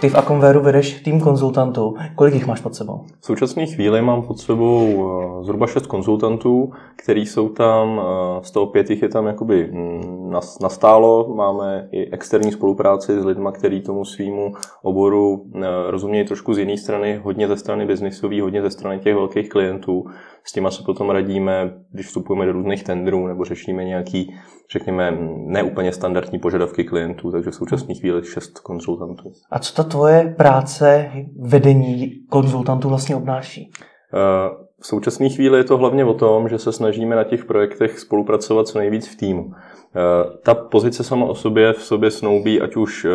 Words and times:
Ty 0.00 0.08
v 0.08 0.14
Akonvéru 0.14 0.60
vedeš 0.60 1.00
tým 1.00 1.20
konzultantů. 1.20 1.94
Kolik 2.14 2.34
jich 2.34 2.46
máš 2.46 2.60
pod 2.60 2.74
sebou? 2.74 3.04
V 3.20 3.26
současné 3.26 3.66
chvíli 3.66 4.02
mám 4.02 4.22
pod 4.22 4.38
sebou 4.38 5.10
eh, 5.40 5.44
zhruba 5.44 5.66
šest 5.66 5.86
konzultantů, 5.86 6.70
který 6.96 7.26
jsou 7.26 7.48
tam, 7.48 8.00
eh, 8.00 8.44
z 8.44 8.50
toho 8.50 8.66
pět 8.66 8.90
jich 8.90 9.02
je 9.02 9.08
tam 9.08 9.26
jakoby 9.26 9.70
mm, 9.72 10.30
nastálo. 10.60 11.34
Máme 11.34 11.88
i 11.92 12.10
externí 12.10 12.52
spolupráci 12.52 13.20
s 13.20 13.24
lidmi, 13.24 13.48
kteří 13.52 13.80
tomu 13.80 14.04
svýmu 14.04 14.52
oboru 14.82 15.44
eh, 15.54 15.60
rozumějí 15.90 16.26
trošku 16.26 16.54
z 16.54 16.58
jiné 16.58 16.76
strany, 16.76 17.20
hodně 17.24 17.48
ze 17.48 17.56
strany 17.56 17.86
biznisový, 17.86 18.40
hodně 18.40 18.62
ze 18.62 18.70
strany 18.70 18.98
těch 18.98 19.14
velkých 19.14 19.48
klientů. 19.48 20.04
S 20.44 20.52
těma 20.52 20.70
se 20.70 20.82
potom 20.82 21.10
radíme, 21.10 21.74
když 21.92 22.06
vstupujeme 22.06 22.46
do 22.46 22.52
různých 22.52 22.84
tendrů 22.84 23.26
nebo 23.26 23.44
řešíme 23.44 23.84
nějaký, 23.84 24.34
řekněme, 24.72 25.18
neúplně 25.46 25.92
standardní 25.92 26.38
požadavky 26.38 26.84
klientů, 26.84 27.30
takže 27.30 27.50
v 27.50 27.54
současné 27.54 27.94
chvíli 27.94 28.24
šest 28.24 28.58
konzultantů. 28.58 29.32
A 29.50 29.58
co 29.58 29.74
ta 29.74 29.87
tvoje 29.88 30.34
práce 30.36 31.10
vedení 31.40 32.12
konzultantů 32.28 32.88
vlastně 32.88 33.16
obnáší? 33.16 33.70
Uh, 34.12 34.68
v 34.80 34.86
současné 34.86 35.28
chvíli 35.28 35.58
je 35.58 35.64
to 35.64 35.76
hlavně 35.76 36.04
o 36.04 36.14
tom, 36.14 36.48
že 36.48 36.58
se 36.58 36.72
snažíme 36.72 37.16
na 37.16 37.24
těch 37.24 37.44
projektech 37.44 37.98
spolupracovat 37.98 38.68
co 38.68 38.78
nejvíc 38.78 39.08
v 39.08 39.16
týmu. 39.16 39.50
Eh, 39.96 40.38
ta 40.42 40.54
pozice 40.54 41.04
sama 41.04 41.26
o 41.26 41.34
sobě 41.34 41.72
v 41.72 41.82
sobě 41.82 42.10
snoubí 42.10 42.60
ať 42.60 42.76
už 42.76 43.04
eh, 43.04 43.10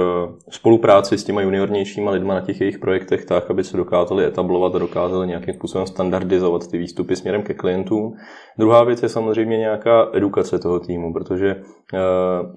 spolupráci 0.50 1.18
s 1.18 1.24
těma 1.24 1.42
juniornějšíma 1.42 2.12
lidma 2.12 2.34
na 2.34 2.42
těch 2.42 2.62
jejich 2.62 2.80
projektech 2.80 3.26
tak, 3.26 3.52
aby 3.52 3.64
se 3.64 3.78
dokázali 3.78 4.26
etablovat 4.26 4.76
a 4.76 4.80
dokázali 4.80 5.28
nějakým 5.28 5.54
způsobem 5.54 5.88
standardizovat 5.88 6.68
ty 6.68 6.78
výstupy 6.78 7.16
směrem 7.16 7.44
ke 7.44 7.54
klientům. 7.54 8.14
Druhá 8.58 8.84
věc 8.84 9.04
je 9.04 9.10
samozřejmě 9.10 9.58
nějaká 9.58 10.10
edukace 10.14 10.60
toho 10.60 10.80
týmu, 10.80 11.14
protože 11.14 11.50
eh, 11.50 12.00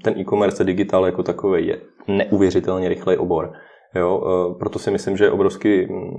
ten 0.04 0.18
e-commerce 0.18 0.64
digitál 0.64 1.06
jako 1.06 1.22
takový 1.22 1.66
je 1.66 1.80
neuvěřitelně 2.08 2.88
rychlej 2.88 3.16
obor. 3.18 3.52
Jo, 3.96 4.54
proto 4.58 4.78
si 4.78 4.90
myslím, 4.90 5.16
že 5.16 5.24
je 5.24 5.30
obrovsky 5.30 5.86
mm, 5.90 6.10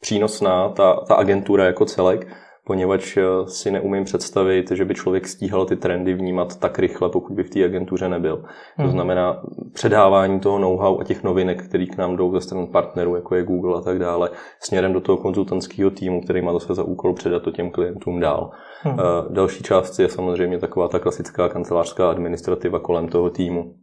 přínosná 0.00 0.68
ta, 0.68 0.94
ta 1.08 1.14
agentura 1.14 1.64
jako 1.64 1.84
celek, 1.84 2.26
poněvadž 2.66 3.16
eh, 3.16 3.22
si 3.46 3.70
neumím 3.70 4.04
představit, 4.04 4.70
že 4.70 4.84
by 4.84 4.94
člověk 4.94 5.28
stíhal 5.28 5.66
ty 5.66 5.76
trendy 5.76 6.14
vnímat 6.14 6.58
tak 6.58 6.78
rychle, 6.78 7.08
pokud 7.08 7.34
by 7.34 7.42
v 7.42 7.50
té 7.50 7.64
agentuře 7.64 8.08
nebyl. 8.08 8.44
Hmm. 8.76 8.86
To 8.86 8.92
znamená 8.92 9.42
předávání 9.72 10.40
toho 10.40 10.58
know-how 10.58 11.00
a 11.00 11.04
těch 11.04 11.22
novinek, 11.22 11.68
které 11.68 11.86
k 11.86 11.96
nám 11.96 12.16
jdou 12.16 12.32
ze 12.32 12.40
strany 12.40 12.66
partnerů, 12.66 13.16
jako 13.16 13.34
je 13.34 13.44
Google 13.44 13.78
a 13.78 13.80
tak 13.80 13.98
dále, 13.98 14.30
směrem 14.60 14.92
do 14.92 15.00
toho 15.00 15.18
konzultantského 15.18 15.90
týmu, 15.90 16.20
který 16.20 16.42
má 16.42 16.52
zase 16.52 16.74
za 16.74 16.82
úkol 16.82 17.14
předat 17.14 17.42
to 17.42 17.50
těm 17.50 17.70
klientům 17.70 18.20
dál. 18.20 18.50
Hmm. 18.82 18.96
Eh, 18.98 19.02
další 19.30 19.62
část 19.62 19.98
je 19.98 20.08
samozřejmě 20.08 20.58
taková 20.58 20.88
ta 20.88 20.98
klasická 20.98 21.48
kancelářská 21.48 22.10
administrativa 22.10 22.78
kolem 22.78 23.08
toho 23.08 23.30
týmu. 23.30 23.74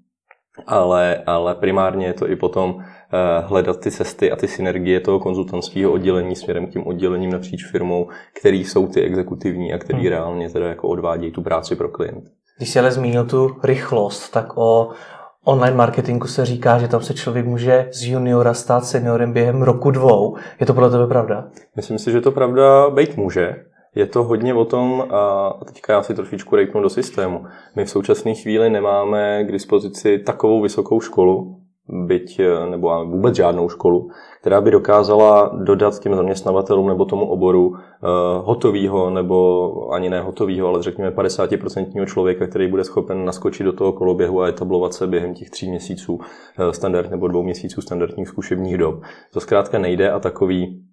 Ale, 0.67 1.23
ale 1.25 1.55
primárně 1.55 2.05
je 2.05 2.13
to 2.13 2.29
i 2.29 2.35
potom 2.35 2.75
Eh, 2.79 2.98
hledat 3.45 3.79
ty 3.79 3.91
cesty 3.91 4.31
a 4.31 4.35
ty 4.35 4.47
synergie 4.47 4.99
toho 4.99 5.19
konzultantského 5.19 5.91
oddělení 5.91 6.35
směrem 6.35 6.67
k 6.67 6.69
tím 6.69 6.87
oddělením 6.87 7.31
napříč 7.31 7.65
firmou, 7.65 8.09
který 8.39 8.63
jsou 8.63 8.87
ty 8.87 9.01
exekutivní 9.01 9.73
a 9.73 9.77
který 9.77 9.99
hmm. 9.99 10.09
reálně 10.09 10.49
teda 10.49 10.67
jako 10.67 10.87
odvádějí 10.87 11.31
tu 11.31 11.41
práci 11.41 11.75
pro 11.75 11.89
klient. 11.89 12.23
Když 12.57 12.69
jsi 12.69 12.79
ale 12.79 12.91
zmínil 12.91 13.25
tu 13.25 13.55
rychlost, 13.63 14.29
tak 14.29 14.57
o 14.57 14.89
online 15.43 15.77
marketingu 15.77 16.27
se 16.27 16.45
říká, 16.45 16.79
že 16.79 16.87
tam 16.87 17.01
se 17.01 17.13
člověk 17.13 17.45
může 17.45 17.89
z 17.91 18.03
juniora 18.03 18.53
stát 18.53 18.85
seniorem 18.85 19.33
během 19.33 19.61
roku 19.61 19.91
dvou. 19.91 20.37
Je 20.59 20.65
to 20.65 20.73
podle 20.73 20.89
tebe 20.89 21.07
pravda? 21.07 21.47
Myslím 21.75 21.99
si, 21.99 22.11
že 22.11 22.21
to 22.21 22.31
pravda 22.31 22.89
být 22.89 23.17
může. 23.17 23.55
Je 23.95 24.05
to 24.05 24.23
hodně 24.23 24.53
o 24.53 24.65
tom, 24.65 25.03
a 25.11 25.53
teďka 25.65 25.93
já 25.93 26.03
si 26.03 26.13
trošičku 26.13 26.55
rejpnu 26.55 26.81
do 26.81 26.89
systému. 26.89 27.45
My 27.75 27.85
v 27.85 27.89
současné 27.89 28.33
chvíli 28.33 28.69
nemáme 28.69 29.43
k 29.43 29.51
dispozici 29.51 30.19
takovou 30.19 30.61
vysokou 30.61 31.01
školu, 31.01 31.58
byť 31.89 32.39
eh, 32.39 32.69
nebo 32.69 33.05
vůbec 33.05 33.35
žádnou 33.35 33.69
školu, 33.69 34.09
která 34.41 34.61
by 34.61 34.71
dokázala 34.71 35.51
dodat 35.63 35.99
těm 35.99 36.15
zaměstnavatelům 36.15 36.87
nebo 36.87 37.05
tomu 37.05 37.25
oboru 37.25 37.67
uh, 37.67 37.77
hotovýho 38.43 39.09
nebo 39.09 39.69
ani 39.93 40.09
ne 40.09 40.21
hotovýho, 40.21 40.67
ale 40.67 40.83
řekněme 40.83 41.09
50% 41.09 42.05
člověka, 42.05 42.47
který 42.47 42.67
bude 42.67 42.83
schopen 42.83 43.25
naskočit 43.25 43.65
do 43.65 43.73
toho 43.73 43.93
koloběhu 43.93 44.41
a 44.41 44.47
etablovat 44.47 44.93
se 44.93 45.07
během 45.07 45.33
těch 45.33 45.49
tří 45.49 45.69
měsíců 45.69 46.13
uh, 46.15 46.69
standard 46.71 47.11
nebo 47.11 47.27
dvou 47.27 47.43
měsíců 47.43 47.81
standardních 47.81 48.27
zkušebních 48.27 48.77
dob. 48.77 49.01
To 49.33 49.39
zkrátka 49.39 49.79
nejde 49.79 50.11
a 50.11 50.19
takový 50.19 50.83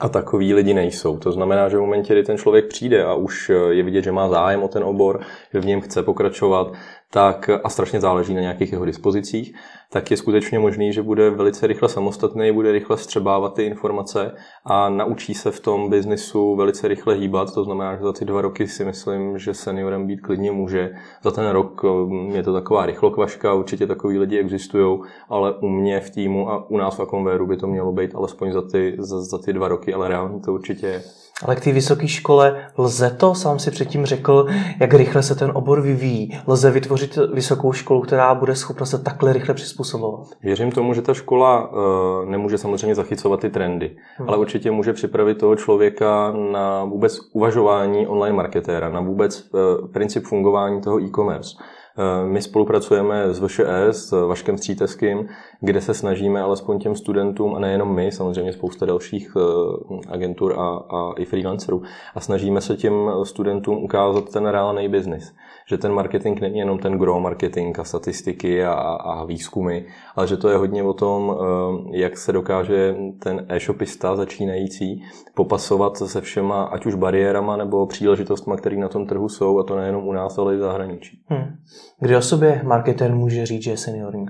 a 0.00 0.08
takový 0.08 0.54
lidi 0.54 0.74
nejsou. 0.74 1.18
To 1.18 1.32
znamená, 1.32 1.68
že 1.68 1.76
v 1.76 1.80
momentě, 1.80 2.14
kdy 2.14 2.22
ten 2.22 2.38
člověk 2.38 2.66
přijde 2.66 3.04
a 3.04 3.14
už 3.14 3.50
je 3.70 3.82
vidět, 3.82 4.04
že 4.04 4.12
má 4.12 4.28
zájem 4.28 4.62
o 4.62 4.68
ten 4.68 4.84
obor, 4.84 5.20
že 5.52 5.60
v 5.60 5.66
něm 5.66 5.80
chce 5.80 6.02
pokračovat, 6.02 6.72
tak 7.12 7.50
a 7.64 7.68
strašně 7.68 8.00
záleží 8.00 8.34
na 8.34 8.40
nějakých 8.40 8.72
jeho 8.72 8.84
dispozicích, 8.84 9.54
tak 9.92 10.10
je 10.10 10.16
skutečně 10.16 10.58
možný, 10.58 10.92
že 10.92 11.02
bude 11.02 11.30
velice 11.30 11.66
rychle 11.66 11.88
samostatný, 11.88 12.52
bude 12.52 12.72
rychle 12.72 12.96
střebávat 12.96 13.54
ty 13.54 13.64
informace 13.64 14.34
a 14.64 14.88
naučí 14.88 15.34
se 15.34 15.50
v 15.50 15.60
tom 15.60 15.90
biznisu 15.90 16.56
velice 16.56 16.88
rychle 16.88 17.14
hýbat. 17.14 17.54
To 17.54 17.64
znamená, 17.64 17.96
že 17.96 18.02
za 18.02 18.12
ty 18.12 18.24
dva 18.24 18.40
roky 18.40 18.68
si 18.68 18.84
myslím, 18.84 19.38
že 19.38 19.54
seniorem 19.54 20.06
být 20.06 20.20
klidně 20.20 20.52
může. 20.52 20.90
Za 21.22 21.30
ten 21.30 21.50
rok 21.50 21.82
mm, 21.84 22.30
je 22.30 22.42
to 22.42 22.52
taková 22.52 22.86
rychlokvaška, 22.86 23.54
určitě 23.54 23.86
takový 23.86 24.18
lidi 24.18 24.38
existují, 24.38 25.00
ale 25.28 25.54
u 25.54 25.68
mě 25.68 26.00
v 26.00 26.10
týmu 26.10 26.50
a 26.50 26.70
u 26.70 26.76
nás 26.76 26.96
v 26.96 27.00
Akonvéru 27.00 27.46
by 27.46 27.56
to 27.56 27.66
mělo 27.66 27.92
být 27.92 28.14
alespoň 28.14 28.52
za 28.52 28.62
ty, 28.62 28.96
za, 28.98 29.20
za 29.20 29.38
ty 29.38 29.52
dva 29.52 29.68
roky, 29.68 29.94
ale 29.94 30.08
reálně 30.08 30.40
to 30.40 30.52
určitě 30.52 30.86
je. 30.86 31.02
Ale 31.44 31.56
k 31.56 31.60
té 31.60 31.72
vysoké 31.72 32.08
škole 32.08 32.70
lze 32.78 33.10
to, 33.10 33.34
sám 33.34 33.58
si 33.58 33.70
předtím 33.70 34.06
řekl, 34.06 34.46
jak 34.80 34.94
rychle 34.94 35.22
se 35.22 35.34
ten 35.34 35.50
obor 35.54 35.80
vyvíjí. 35.80 36.38
Lze 36.46 36.70
vytvořit 36.70 37.18
vysokou 37.32 37.72
školu, 37.72 38.00
která 38.00 38.34
bude 38.34 38.56
schopna 38.56 38.86
se 38.86 38.98
takhle 38.98 39.32
rychle 39.32 39.54
přizpůsobovat. 39.54 40.26
Věřím 40.42 40.72
tomu, 40.72 40.94
že 40.94 41.02
ta 41.02 41.14
škola 41.14 41.70
uh, 41.70 42.30
nemůže 42.30 42.58
samozřejmě 42.58 42.94
zachycovat 42.94 43.40
ty 43.40 43.50
trendy, 43.50 43.96
hmm. 44.16 44.28
ale 44.28 44.38
určitě 44.38 44.70
může 44.70 44.92
připravit 44.92 45.38
toho 45.38 45.56
člověka 45.56 46.32
na 46.52 46.84
vůbec 46.84 47.18
uvažování 47.32 48.06
online 48.06 48.36
marketéra, 48.36 48.88
na 48.88 49.00
vůbec 49.00 49.48
uh, 49.52 49.60
princip 49.92 50.24
fungování 50.24 50.80
toho 50.80 51.00
e-commerce. 51.00 51.56
Eh, 51.98 52.26
my 52.26 52.42
spolupracujeme 52.42 53.34
s 53.34 53.40
VŠE, 53.40 53.92
s 53.92 54.26
Vaškem 54.26 54.58
Stříteským, 54.58 55.28
kde 55.60 55.80
se 55.80 55.94
snažíme 55.94 56.40
alespoň 56.40 56.78
těm 56.78 56.96
studentům, 56.96 57.54
a 57.54 57.58
nejenom 57.58 57.94
my, 57.94 58.12
samozřejmě 58.12 58.52
spousta 58.52 58.86
dalších 58.86 59.32
eh, 59.36 60.12
agentur 60.12 60.54
a, 60.58 60.68
a 60.76 61.12
i 61.16 61.24
freelancerů, 61.24 61.82
a 62.14 62.20
snažíme 62.20 62.60
se 62.60 62.76
těm 62.76 63.10
studentům 63.24 63.84
ukázat 63.84 64.32
ten 64.32 64.46
reálný 64.46 64.88
biznis 64.88 65.32
že 65.70 65.78
ten 65.78 65.92
marketing 65.92 66.40
není 66.40 66.58
jenom 66.58 66.78
ten 66.78 66.98
grow 66.98 67.20
marketing 67.20 67.78
a 67.78 67.84
statistiky 67.84 68.64
a, 68.64 68.72
a 68.72 69.24
výzkumy, 69.24 69.80
ale 70.16 70.26
že 70.26 70.36
to 70.36 70.48
je 70.48 70.56
hodně 70.56 70.82
o 70.82 70.92
tom, 70.92 71.34
eh, 71.34 71.98
jak 71.98 72.18
se 72.18 72.32
dokáže 72.32 72.94
ten 73.22 73.46
e-shopista 73.48 74.16
začínající 74.16 75.02
popasovat 75.34 75.96
se 75.96 76.20
všema, 76.20 76.64
ať 76.64 76.86
už 76.86 76.94
bariérama 76.94 77.56
nebo 77.56 77.86
příležitostmi, 77.86 78.54
které 78.58 78.76
na 78.76 78.88
tom 78.88 79.06
trhu 79.06 79.28
jsou, 79.28 79.58
a 79.58 79.62
to 79.62 79.76
nejenom 79.76 80.08
u 80.08 80.12
nás, 80.12 80.38
ale 80.38 80.54
i 80.54 80.56
v 80.56 80.60
zahraničí. 80.60 81.22
Hmm. 81.28 81.56
Kdy 82.00 82.16
o 82.16 82.22
sobě 82.22 82.62
marketer 82.64 83.14
může 83.14 83.46
říct, 83.46 83.62
že 83.62 83.70
je 83.70 83.76
seniorní? 83.76 84.26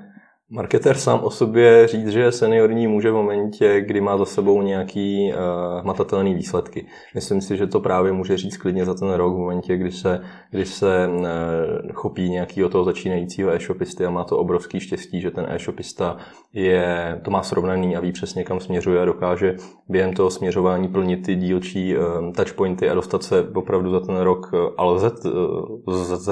Marketer 0.52 0.96
sám 0.96 1.20
o 1.22 1.30
sobě 1.30 1.86
říct, 1.86 2.08
že 2.08 2.32
seniorní 2.32 2.86
může 2.86 3.10
v 3.10 3.14
momentě, 3.14 3.80
kdy 3.80 4.00
má 4.00 4.18
za 4.18 4.24
sebou 4.24 4.62
nějaký 4.62 5.32
uh, 5.32 5.80
hmatatelný 5.82 6.34
výsledky. 6.34 6.86
Myslím 7.14 7.40
si, 7.40 7.56
že 7.56 7.66
to 7.66 7.80
právě 7.80 8.12
může 8.12 8.36
říct 8.36 8.56
klidně 8.56 8.84
za 8.84 8.94
ten 8.94 9.12
rok, 9.12 9.34
v 9.34 9.38
momentě, 9.38 9.76
kdy 9.76 9.92
se, 9.92 10.20
kdy 10.50 10.64
se 10.66 11.08
uh, 11.08 11.24
chopí 11.92 12.30
nějakého 12.30 12.68
toho 12.68 12.84
začínajícího 12.84 13.50
e-shopisty 13.50 14.06
a 14.06 14.10
má 14.10 14.24
to 14.24 14.38
obrovský 14.38 14.80
štěstí, 14.80 15.20
že 15.20 15.30
ten 15.30 15.46
e-shopista 15.48 16.16
je, 16.52 17.20
to 17.24 17.30
má 17.30 17.42
srovnaný 17.42 17.96
a 17.96 18.00
ví 18.00 18.12
přesně, 18.12 18.44
kam 18.44 18.60
směřuje 18.60 19.02
a 19.02 19.04
dokáže 19.04 19.56
během 19.88 20.12
toho 20.12 20.30
směřování 20.30 20.88
plnit 20.88 21.26
ty 21.26 21.34
dílčí 21.34 21.96
uh, 21.96 22.32
touchpointy 22.32 22.90
a 22.90 22.94
dostat 22.94 23.22
se 23.22 23.48
opravdu 23.54 23.90
za 23.90 24.00
ten 24.00 24.16
rok, 24.16 24.50
uh, 24.52 24.60
ale 24.76 25.00
z, 25.00 25.12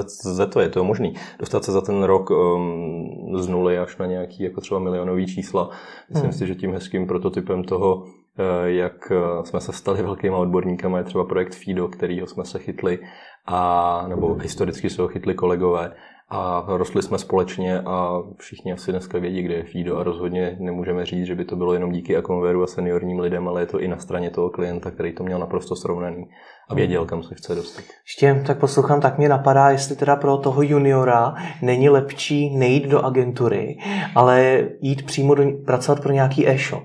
z, 0.06 0.46
to 0.46 0.60
je 0.60 0.68
to 0.68 0.84
možný, 0.84 1.14
dostat 1.38 1.64
se 1.64 1.72
za 1.72 1.80
ten 1.80 2.02
rok 2.02 2.30
um, 2.30 3.38
z 3.38 3.48
nuly 3.48 3.78
až 3.78 3.96
na 3.96 4.07
nějaký 4.08 4.42
jako 4.42 4.60
třeba 4.60 4.80
milionový 4.80 5.26
čísla. 5.26 5.70
Myslím 6.08 6.30
hmm. 6.30 6.38
si, 6.38 6.46
že 6.46 6.54
tím 6.54 6.72
hezkým 6.72 7.06
prototypem 7.06 7.64
toho, 7.64 8.04
eh, 8.38 8.70
jak 8.70 9.12
eh, 9.12 9.46
jsme 9.46 9.60
se 9.60 9.72
stali 9.72 10.02
velkýma 10.02 10.36
odborníkama, 10.38 10.98
je 10.98 11.04
třeba 11.04 11.24
projekt 11.24 11.54
FIDO, 11.54 11.88
kterýho 11.88 12.26
jsme 12.26 12.44
se 12.44 12.58
chytli, 12.58 12.98
a, 13.46 14.04
nebo 14.08 14.34
historicky 14.34 14.90
se 14.90 15.02
ho 15.02 15.08
chytli 15.08 15.34
kolegové 15.34 15.92
a 16.30 16.64
rostli 16.66 17.02
jsme 17.02 17.18
společně 17.18 17.80
a 17.80 18.22
všichni 18.36 18.72
asi 18.72 18.90
dneska 18.90 19.18
vědí, 19.18 19.42
kde 19.42 19.54
je 19.54 19.64
FIDO 19.64 19.98
a 19.98 20.02
rozhodně 20.02 20.56
nemůžeme 20.60 21.06
říct, 21.06 21.26
že 21.26 21.34
by 21.34 21.44
to 21.44 21.56
bylo 21.56 21.74
jenom 21.74 21.92
díky 21.92 22.16
Akonveru 22.16 22.62
a 22.62 22.66
seniorním 22.66 23.18
lidem, 23.18 23.48
ale 23.48 23.62
je 23.62 23.66
to 23.66 23.80
i 23.80 23.88
na 23.88 23.98
straně 23.98 24.30
toho 24.30 24.50
klienta, 24.50 24.90
který 24.90 25.14
to 25.14 25.24
měl 25.24 25.38
naprosto 25.38 25.76
srovnaný 25.76 26.24
a 26.68 26.74
věděl, 26.74 27.04
kam 27.06 27.22
se 27.22 27.34
chce 27.34 27.54
dostat. 27.54 27.84
Ještě 28.06 28.42
tak 28.46 28.60
poslouchám, 28.60 29.00
tak 29.00 29.18
mě 29.18 29.28
napadá, 29.28 29.70
jestli 29.70 29.96
teda 29.96 30.16
pro 30.16 30.36
toho 30.36 30.62
juniora 30.62 31.34
není 31.62 31.88
lepší 31.88 32.56
nejít 32.56 32.88
do 32.88 33.04
agentury, 33.04 33.78
ale 34.14 34.68
jít 34.80 35.06
přímo 35.06 35.34
do, 35.34 35.44
pracovat 35.66 36.02
pro 36.02 36.12
nějaký 36.12 36.48
e-shop. 36.48 36.84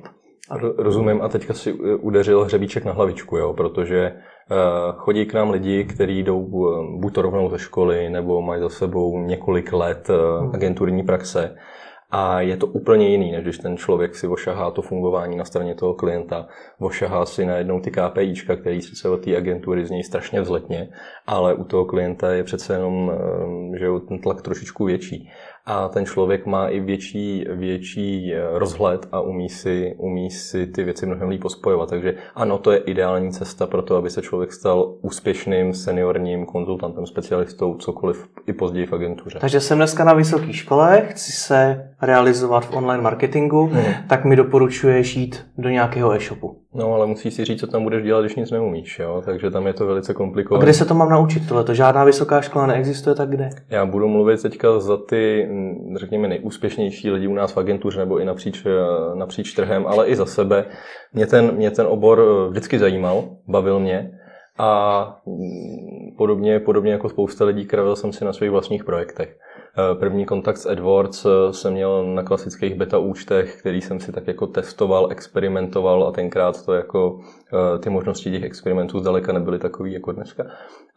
Rozumím. 0.77 1.21
A 1.21 1.29
teďka 1.29 1.53
si 1.53 1.73
udeřil 1.97 2.43
hřebíček 2.43 2.85
na 2.85 2.91
hlavičku, 2.91 3.37
jo, 3.37 3.53
protože 3.53 4.13
Eh, 4.51 4.93
chodí 4.97 5.25
k 5.25 5.33
nám 5.33 5.49
lidi, 5.49 5.83
kteří 5.83 6.23
jdou 6.23 6.45
eh, 6.45 6.99
buď 6.99 7.13
to 7.13 7.21
rovnou 7.21 7.49
ze 7.49 7.59
školy, 7.59 8.09
nebo 8.09 8.41
mají 8.41 8.61
za 8.61 8.69
sebou 8.69 9.19
několik 9.19 9.73
let 9.73 10.09
eh, 10.09 10.13
agenturní 10.53 11.03
praxe. 11.03 11.55
A 12.11 12.41
je 12.41 12.57
to 12.57 12.67
úplně 12.67 13.09
jiný, 13.09 13.31
než 13.31 13.43
když 13.43 13.57
ten 13.57 13.77
člověk 13.77 14.15
si 14.15 14.27
ošahá 14.27 14.71
to 14.71 14.81
fungování 14.81 15.37
na 15.37 15.45
straně 15.45 15.75
toho 15.75 15.93
klienta, 15.93 16.47
ošahá 16.79 17.25
si 17.25 17.45
najednou 17.45 17.79
ty 17.79 17.91
KPIčka, 17.91 18.55
který 18.55 18.81
se 18.81 19.09
od 19.09 19.23
té 19.23 19.37
agentury 19.37 19.85
z 19.85 19.89
něj 19.89 20.03
strašně 20.03 20.41
vzletně, 20.41 20.89
ale 21.27 21.53
u 21.53 21.63
toho 21.63 21.85
klienta 21.85 22.33
je 22.33 22.43
přece 22.43 22.73
jenom 22.73 23.11
eh, 23.11 23.79
že 23.79 23.85
ten 24.07 24.19
tlak 24.19 24.41
trošičku 24.41 24.85
větší 24.85 25.29
a 25.65 25.87
ten 25.87 26.05
člověk 26.05 26.45
má 26.45 26.67
i 26.67 26.79
větší, 26.79 27.45
větší 27.49 28.33
eh, 28.33 28.59
rozhled 28.59 29.07
a 29.11 29.21
umí 29.21 29.49
si, 29.49 29.95
umí 29.97 30.31
si 30.31 30.67
ty 30.67 30.83
věci 30.83 31.05
mnohem 31.05 31.29
líp 31.29 31.41
pospojovat. 31.41 31.89
Takže 31.89 32.15
ano, 32.35 32.57
to 32.57 32.71
je 32.71 32.77
ideální 32.77 33.31
cesta 33.31 33.67
pro 33.67 33.81
to, 33.81 33.95
aby 33.95 34.09
se 34.09 34.21
člověk 34.21 34.53
stal 34.53 34.95
úspěšným 35.01 35.73
seniorním 35.73 36.45
konzultantem, 36.45 37.05
specialistou, 37.05 37.75
cokoliv 37.75 38.27
i 38.47 38.53
později 38.53 38.85
v 38.85 38.93
agentuře. 38.93 39.39
Takže 39.39 39.59
jsem 39.59 39.77
dneska 39.77 40.03
na 40.03 40.13
vysoké 40.13 40.53
škole, 40.53 41.05
chci 41.09 41.31
se 41.31 41.89
realizovat 42.01 42.65
v 42.65 42.75
online 42.75 43.03
marketingu, 43.03 43.65
hmm. 43.65 43.83
tak 44.07 44.25
mi 44.25 44.35
doporučuješ 44.35 45.15
jít 45.15 45.45
do 45.57 45.69
nějakého 45.69 46.13
e-shopu. 46.13 46.63
No, 46.75 46.93
ale 46.93 47.05
musíš 47.05 47.33
si 47.33 47.45
říct, 47.45 47.59
co 47.59 47.67
tam 47.67 47.83
budeš 47.83 48.03
dělat, 48.03 48.21
když 48.21 48.35
nic 48.35 48.51
neumíš, 48.51 48.99
jo? 48.99 49.21
takže 49.25 49.51
tam 49.51 49.67
je 49.67 49.73
to 49.73 49.87
velice 49.87 50.13
komplikované. 50.13 50.63
A 50.63 50.65
kde 50.65 50.73
se 50.73 50.85
to 50.85 50.93
mám 50.93 51.09
naučit? 51.09 51.47
Tohle 51.47 51.63
to 51.63 51.73
žádná 51.73 52.03
vysoká 52.03 52.41
škola 52.41 52.67
neexistuje, 52.67 53.15
tak 53.15 53.29
kde? 53.29 53.49
Já 53.69 53.85
budu 53.85 54.07
mluvit 54.07 54.41
teďka 54.41 54.79
za 54.79 54.97
ty, 54.97 55.47
řekněme, 55.95 56.27
nejúspěšnější 56.27 57.11
lidi 57.11 57.27
u 57.27 57.33
nás 57.33 57.51
v 57.51 57.57
agentuře 57.57 57.99
nebo 57.99 58.19
i 58.19 58.25
napříč, 58.25 58.65
eh, 58.65 59.15
napříč 59.15 59.53
trhem, 59.53 59.87
ale 59.87 60.07
i 60.07 60.15
za 60.15 60.25
sebe. 60.25 60.65
Mě 61.13 61.27
ten, 61.27 61.55
mě 61.55 61.71
ten 61.71 61.85
obor 61.89 62.21
eh, 62.21 62.49
vždycky 62.49 62.79
zajímal, 62.79 63.23
bavil 63.47 63.79
mě 63.79 64.19
a 64.57 65.21
mm, 65.25 66.15
podobně, 66.17 66.59
podobně 66.59 66.91
jako 66.91 67.09
spousta 67.09 67.45
lidí 67.45 67.65
kravil 67.65 67.95
jsem 67.95 68.13
si 68.13 68.25
na 68.25 68.33
svých 68.33 68.51
vlastních 68.51 68.83
projektech. 68.83 69.37
Eh, 69.37 69.95
první 69.95 70.25
kontakt 70.25 70.57
s 70.57 70.65
AdWords 70.65 71.25
jsem 71.51 71.73
měl 71.73 72.13
na 72.15 72.23
klasických 72.23 72.75
beta 72.75 72.97
účtech, 72.97 73.59
který 73.59 73.81
jsem 73.81 73.99
si 73.99 74.11
tak 74.11 74.27
jako 74.27 74.47
testoval, 74.47 75.07
experimentoval 75.11 76.07
a 76.07 76.11
tenkrát 76.11 76.65
to 76.65 76.73
jako 76.73 77.19
ty 77.79 77.89
možnosti 77.89 78.31
těch 78.31 78.43
experimentů 78.43 78.99
zdaleka 78.99 79.33
nebyly 79.33 79.59
takový 79.59 79.93
jako 79.93 80.11
dneska 80.11 80.43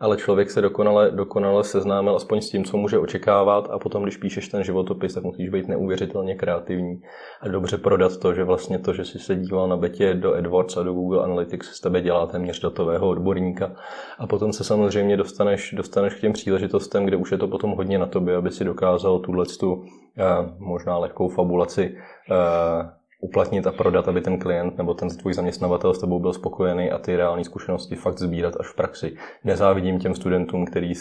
ale 0.00 0.16
člověk 0.16 0.50
se 0.50 0.60
dokonale, 0.60 1.10
dokonale 1.10 1.64
seznámil 1.64 2.16
aspoň 2.16 2.40
s 2.40 2.50
tím, 2.50 2.64
co 2.64 2.76
může 2.76 2.98
očekávat 2.98 3.68
a 3.70 3.78
potom, 3.78 4.02
když 4.02 4.16
píšeš 4.16 4.48
ten 4.48 4.64
životopis, 4.64 5.14
tak 5.14 5.24
musíš 5.24 5.48
být 5.48 5.68
neuvěřitelně 5.68 6.34
kreativní 6.34 7.02
a 7.40 7.48
dobře 7.48 7.78
prodat 7.78 8.16
to, 8.16 8.34
že 8.34 8.44
vlastně 8.44 8.78
to, 8.78 8.92
že 8.92 9.04
jsi 9.04 9.18
se 9.18 9.36
díval 9.36 9.68
na 9.68 9.76
betě 9.76 10.14
do 10.14 10.34
AdWords 10.34 10.76
a 10.76 10.82
do 10.82 10.92
Google 10.92 11.24
Analytics, 11.24 11.76
z 11.76 11.80
tebe 11.80 12.00
dělá 12.00 12.26
téměř 12.26 12.60
datového 12.60 13.08
odborníka. 13.08 13.72
A 14.18 14.26
potom 14.26 14.52
se 14.52 14.64
samozřejmě 14.64 15.16
dostaneš, 15.16 15.74
dostaneš 15.76 16.14
k 16.14 16.20
těm 16.20 16.32
příležitostem, 16.32 17.04
kde 17.04 17.16
už 17.16 17.32
je 17.32 17.38
to 17.38 17.48
potom 17.48 17.70
hodně 17.70 17.98
na 17.98 18.06
tobě, 18.06 18.36
aby 18.36 18.50
si 18.50 18.64
dokázal 18.64 19.18
tuhle 19.18 19.44
tu 19.60 19.84
eh, 20.18 20.24
možná 20.58 20.98
lehkou 20.98 21.28
fabulaci 21.28 21.96
eh, 22.30 22.90
uplatnit 23.26 23.66
a 23.66 23.72
prodat, 23.72 24.08
aby 24.08 24.20
ten 24.20 24.38
klient 24.38 24.78
nebo 24.78 24.94
ten 24.94 25.08
tvůj 25.08 25.34
zaměstnavatel 25.34 25.94
s 25.94 25.98
tebou 25.98 26.20
byl 26.20 26.32
spokojený 26.32 26.90
a 26.90 26.98
ty 26.98 27.16
reální 27.16 27.44
zkušenosti 27.44 27.96
fakt 27.96 28.18
sbírat 28.18 28.54
až 28.60 28.66
v 28.66 28.76
praxi. 28.76 29.16
Nezávidím 29.44 29.98
těm 29.98 30.14
studentům, 30.14 30.66
kteří 30.66 30.94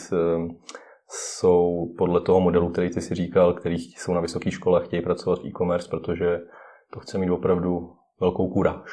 jsou 1.09 1.93
podle 1.97 2.21
toho 2.21 2.39
modelu, 2.39 2.69
který 2.69 2.89
ty 2.89 3.01
si 3.01 3.15
říkal, 3.15 3.53
který 3.53 3.77
jsou 3.77 4.13
na 4.13 4.21
vysoké 4.21 4.51
škole 4.51 4.79
a 4.79 4.83
chtějí 4.83 5.01
pracovat 5.01 5.39
v 5.39 5.45
e-commerce, 5.45 5.89
protože 5.89 6.39
to 6.93 6.99
chce 6.99 7.17
mít 7.17 7.31
opravdu 7.31 7.91
velkou 8.21 8.49
kuráž. 8.49 8.91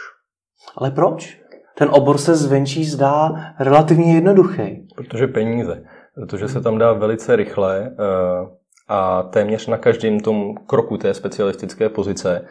Ale 0.76 0.90
proč? 0.90 1.42
Ten 1.78 1.88
obor 1.92 2.18
se 2.18 2.36
zvenčí 2.36 2.84
zdá 2.84 3.32
relativně 3.58 4.14
jednoduchý. 4.14 4.88
Protože 4.96 5.26
peníze. 5.26 5.84
Protože 6.14 6.48
se 6.48 6.60
tam 6.60 6.78
dá 6.78 6.92
velice 6.92 7.36
rychle 7.36 7.86
eh, 7.86 8.62
a 8.88 9.22
téměř 9.22 9.66
na 9.66 9.78
každém 9.78 10.20
tom 10.20 10.54
kroku 10.66 10.96
té 10.98 11.14
specialistické 11.14 11.88
pozice 11.88 12.46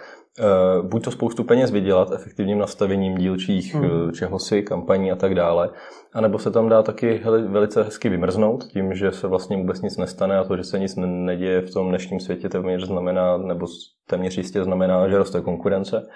buď 0.82 1.04
to 1.04 1.12
spoustu 1.12 1.44
peněz 1.44 1.72
vydělat 1.72 2.12
efektivním 2.12 2.58
nastavením 2.58 3.18
dílčích 3.18 3.76
hmm. 3.76 4.12
čehosi, 4.12 4.64
kampaní 4.64 5.12
a 5.12 5.16
tak 5.16 5.36
dále, 5.36 5.70
anebo 6.14 6.40
se 6.40 6.52
tam 6.52 6.70
dá 6.70 6.84
taky 6.84 7.22
velice 7.48 7.84
hezky 7.84 8.10
vymrznout 8.10 8.64
tím, 8.64 8.94
že 8.94 9.12
se 9.12 9.28
vlastně 9.28 9.58
vůbec 9.58 9.82
nic 9.82 9.98
nestane 9.98 10.38
a 10.38 10.44
to, 10.44 10.58
že 10.58 10.64
se 10.64 10.80
nic 10.80 10.96
neděje 11.06 11.62
v 11.62 11.74
tom 11.74 11.90
dnešním 11.90 12.20
světě 12.20 12.50
téměř 12.50 12.86
znamená, 12.86 13.38
nebo 13.38 13.68
téměř 14.10 14.38
jistě 14.38 14.64
znamená, 14.64 15.10
že 15.10 15.18
roste 15.18 15.42
konkurence. 15.42 16.08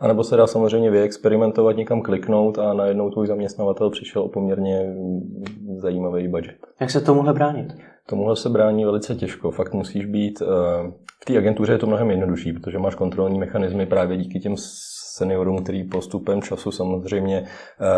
A 0.00 0.08
nebo 0.08 0.24
se 0.24 0.36
dá 0.36 0.46
samozřejmě 0.46 0.90
vyexperimentovat, 0.90 1.76
někam 1.76 2.02
kliknout 2.02 2.58
a 2.58 2.74
najednou 2.74 3.10
tvůj 3.10 3.26
zaměstnavatel 3.26 3.90
přišel 3.90 4.22
o 4.22 4.28
poměrně 4.28 4.94
zajímavý 5.76 6.28
budget. 6.28 6.56
Jak 6.80 6.90
se 6.90 7.00
tomuhle 7.00 7.32
bránit? 7.32 7.74
Tomuhle 8.10 8.36
se 8.36 8.48
brání 8.48 8.84
velice 8.84 9.14
těžko. 9.14 9.50
Fakt 9.50 9.74
musíš 9.74 10.06
být... 10.06 10.42
Eh, 10.42 10.92
v 11.22 11.24
té 11.24 11.38
agentuře 11.38 11.72
je 11.72 11.78
to 11.78 11.86
mnohem 11.86 12.10
jednodušší, 12.10 12.52
protože 12.52 12.78
máš 12.78 12.94
kontrolní 12.94 13.38
mechanismy 13.38 13.86
právě 13.86 14.16
díky 14.16 14.40
těm 14.40 14.56
seniorům, 15.18 15.62
který 15.62 15.84
postupem 15.84 16.42
času 16.42 16.70
samozřejmě 16.70 17.44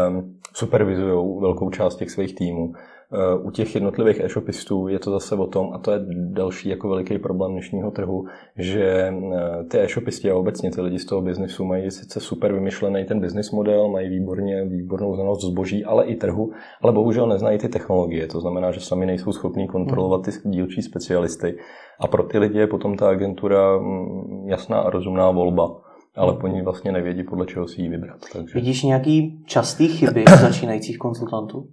um, 0.09 0.35
supervizují 0.55 1.41
velkou 1.41 1.71
část 1.71 1.97
těch 1.97 2.11
svých 2.11 2.35
týmů. 2.35 2.73
Eh, 3.13 3.35
u 3.43 3.51
těch 3.51 3.75
jednotlivých 3.75 4.21
e-shopistů 4.21 4.89
je 4.89 4.99
to 4.99 5.11
zase 5.11 5.35
o 5.35 5.47
tom, 5.47 5.73
a 5.73 5.79
to 5.79 5.93
je 5.93 6.01
další 6.15 6.69
jako 6.69 6.89
veliký 6.89 7.19
problém 7.19 7.53
dnešního 7.53 7.91
trhu, 7.91 8.27
že 8.57 8.85
eh, 8.85 9.65
ty 9.65 9.79
e-shopisti 9.79 10.31
a 10.31 10.37
obecně 10.37 10.71
ty 10.71 10.81
lidi 10.81 10.99
z 10.99 11.05
toho 11.05 11.23
biznesu 11.23 11.65
mají 11.65 11.91
sice 11.91 12.21
super 12.21 12.53
vymyšlený 12.53 13.05
ten 13.05 13.21
business 13.21 13.51
model, 13.51 13.89
mají 13.89 14.09
výborně, 14.09 14.65
výbornou 14.65 15.15
znalost 15.15 15.45
zboží, 15.45 15.85
ale 15.85 16.05
i 16.05 16.15
trhu, 16.15 16.53
ale 16.83 16.93
bohužel 16.93 17.27
neznají 17.27 17.59
ty 17.59 17.69
technologie. 17.69 18.27
To 18.27 18.41
znamená, 18.41 18.71
že 18.71 18.81
sami 18.81 19.07
nejsou 19.07 19.33
schopní 19.33 19.69
kontrolovat 19.69 20.23
ty 20.23 20.31
dílčí 20.45 20.83
specialisty. 20.83 21.59
A 22.01 22.07
pro 22.07 22.23
ty 22.23 22.39
lidi 22.39 22.59
je 22.59 22.67
potom 22.67 22.97
ta 22.97 23.11
agentura 23.11 23.79
mm, 23.79 24.49
jasná 24.49 24.81
a 24.81 24.91
rozumná 24.91 25.31
volba 25.31 25.90
ale 26.17 26.37
po 26.37 26.47
ní 26.47 26.63
vlastně 26.63 26.93
nevědí, 26.93 27.25
podle 27.25 27.47
čeho 27.47 27.69
si 27.69 27.83
ji 27.83 27.89
vybrat. 27.89 28.19
Takže... 28.33 28.55
Vidíš 28.55 28.83
nějaký 28.83 29.45
častý 29.47 29.89
chyby 29.89 30.25
začínajících 30.41 30.99
konzultantů? 30.99 31.69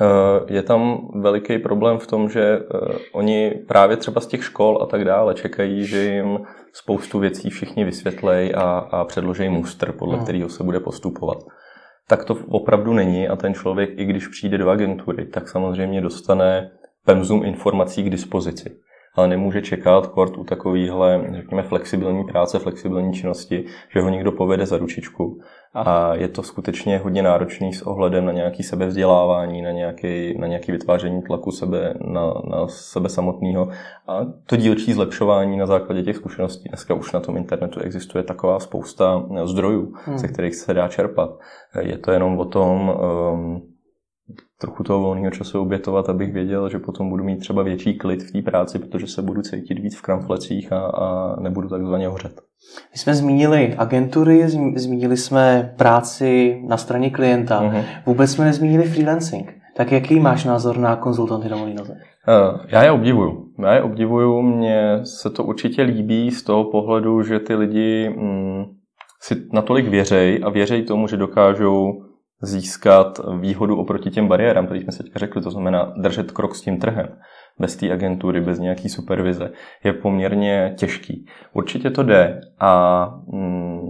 Eh, 0.00 0.54
je 0.54 0.62
tam 0.62 1.08
veliký 1.14 1.58
problém 1.58 1.98
v 1.98 2.06
tom, 2.06 2.28
že 2.28 2.42
eh, 2.42 2.64
oni 3.12 3.50
právě 3.68 3.96
třeba 3.96 4.20
z 4.20 4.26
těch 4.26 4.44
škol 4.44 4.78
a 4.82 4.86
tak 4.86 5.04
dále 5.04 5.34
čekají, 5.34 5.84
že 5.84 6.04
jim 6.04 6.38
spoustu 6.72 7.18
věcí 7.18 7.50
všichni 7.50 7.84
vysvětlej 7.84 8.52
a, 8.56 8.62
a 8.62 9.04
předloží 9.04 9.48
mustr, 9.48 9.92
podle 9.92 10.14
hmm. 10.14 10.24
kterého 10.24 10.48
se 10.48 10.64
bude 10.64 10.80
postupovat. 10.80 11.38
Tak 12.08 12.24
to 12.24 12.36
opravdu 12.48 12.94
není 12.94 13.28
a 13.28 13.36
ten 13.36 13.54
člověk, 13.54 13.90
i 13.96 14.04
když 14.04 14.28
přijde 14.28 14.58
do 14.58 14.68
agentury, 14.68 15.26
tak 15.26 15.48
samozřejmě 15.48 16.00
dostane 16.00 16.70
pemzum 17.04 17.44
informací 17.44 18.02
k 18.02 18.10
dispozici 18.10 18.70
ale 19.18 19.28
nemůže 19.28 19.62
čekat 19.62 20.06
kort 20.06 20.38
u 20.38 20.44
takovýhle, 20.44 21.24
řekněme, 21.32 21.62
flexibilní 21.62 22.24
práce, 22.24 22.58
flexibilní 22.58 23.12
činnosti, 23.12 23.64
že 23.88 24.00
ho 24.00 24.08
někdo 24.08 24.32
povede 24.32 24.66
za 24.66 24.78
ručičku. 24.78 25.40
A 25.74 26.14
je 26.14 26.28
to 26.28 26.42
skutečně 26.42 26.98
hodně 26.98 27.22
náročný 27.22 27.72
s 27.72 27.82
ohledem 27.82 28.26
na 28.26 28.32
nějaký 28.32 28.62
sebevzdělávání, 28.62 29.62
na 29.62 29.70
nějaký, 29.70 30.38
na 30.38 30.46
nějaký 30.46 30.72
vytváření 30.72 31.22
tlaku 31.22 31.50
sebe, 31.50 31.94
na, 32.00 32.34
na 32.50 32.68
sebe 32.68 33.08
samotného. 33.08 33.68
A 34.06 34.26
to 34.46 34.56
dílčí 34.56 34.92
zlepšování 34.92 35.56
na 35.56 35.66
základě 35.66 36.02
těch 36.02 36.16
zkušeností. 36.16 36.68
Dneska 36.68 36.94
už 36.94 37.12
na 37.12 37.20
tom 37.20 37.36
internetu 37.36 37.80
existuje 37.80 38.24
taková 38.24 38.60
spousta 38.60 39.26
zdrojů, 39.44 39.94
hmm. 40.04 40.18
ze 40.18 40.28
kterých 40.28 40.54
se 40.54 40.74
dá 40.74 40.88
čerpat. 40.88 41.30
Je 41.80 41.98
to 41.98 42.10
jenom 42.10 42.38
o 42.38 42.44
tom, 42.44 42.92
um, 43.32 43.62
trochu 44.60 44.84
toho 44.84 45.00
volného 45.00 45.30
času 45.30 45.60
obětovat, 45.60 46.08
abych 46.08 46.32
věděl, 46.32 46.68
že 46.68 46.78
potom 46.78 47.08
budu 47.08 47.24
mít 47.24 47.38
třeba 47.38 47.62
větší 47.62 47.98
klid 47.98 48.22
v 48.22 48.32
té 48.32 48.42
práci, 48.42 48.78
protože 48.78 49.06
se 49.06 49.22
budu 49.22 49.42
cítit 49.42 49.78
víc 49.78 49.96
v 49.96 50.02
kramflecích 50.02 50.72
a, 50.72 50.80
a 50.80 51.40
nebudu 51.40 51.68
takzvaně 51.68 52.08
hořet. 52.08 52.40
My 52.92 52.98
jsme 52.98 53.14
zmínili 53.14 53.74
agentury, 53.78 54.48
zmínili 54.76 55.16
jsme 55.16 55.74
práci 55.76 56.60
na 56.68 56.76
straně 56.76 57.10
klienta, 57.10 57.62
uh-huh. 57.62 57.84
vůbec 58.06 58.30
jsme 58.30 58.44
nezmínili 58.44 58.84
freelancing. 58.84 59.52
Tak 59.76 59.92
jaký 59.92 60.20
máš 60.20 60.44
názor 60.44 60.78
na 60.78 60.96
konzultanty 60.96 61.48
na 61.48 61.56
volný 61.56 61.74
noze? 61.74 61.92
Uh, 61.92 62.60
já 62.68 62.82
je 62.82 62.90
obdivuju. 62.90 63.48
Já 63.62 63.74
je 63.74 63.82
obdivuju, 63.82 64.42
mně 64.42 65.00
se 65.04 65.30
to 65.30 65.44
určitě 65.44 65.82
líbí 65.82 66.30
z 66.30 66.42
toho 66.42 66.64
pohledu, 66.64 67.22
že 67.22 67.40
ty 67.40 67.54
lidi 67.54 68.14
mm, 68.16 68.64
si 69.20 69.34
natolik 69.52 69.88
věřej 69.88 70.40
a 70.44 70.50
věřej 70.50 70.82
tomu, 70.82 71.06
že 71.06 71.16
dokážou 71.16 71.92
získat 72.42 73.20
výhodu 73.40 73.76
oproti 73.76 74.10
těm 74.10 74.28
bariérám, 74.28 74.66
které 74.66 74.80
jsme 74.80 74.92
se 74.92 75.02
teď 75.02 75.12
řekli, 75.16 75.42
to 75.42 75.50
znamená 75.50 75.92
držet 75.96 76.32
krok 76.32 76.54
s 76.54 76.60
tím 76.60 76.80
trhem 76.80 77.08
bez 77.58 77.76
té 77.76 77.92
agentury, 77.92 78.40
bez 78.40 78.58
nějaký 78.58 78.88
supervize, 78.88 79.50
je 79.84 79.92
poměrně 79.92 80.74
těžký. 80.76 81.26
Určitě 81.52 81.90
to 81.90 82.02
jde 82.02 82.40
a 82.60 83.04
mm, 83.26 83.80